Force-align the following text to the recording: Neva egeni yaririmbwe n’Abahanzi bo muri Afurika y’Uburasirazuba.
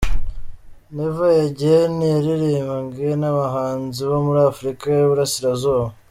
Neva 0.95 1.27
egeni 1.45 2.05
yaririmbwe 2.13 3.07
n’Abahanzi 3.21 4.01
bo 4.09 4.17
muri 4.25 4.39
Afurika 4.51 4.83
y’Uburasirazuba. 4.87 5.87